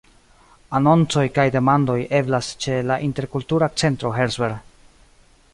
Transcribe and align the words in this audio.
Anoncoj 0.79 1.25
kaj 1.35 1.45
demandoj 1.57 1.99
eblas 2.21 2.51
ĉe 2.65 2.81
la 2.93 2.99
Interkultura 3.11 3.71
Centro 3.85 4.15
Herzberg. 4.17 4.61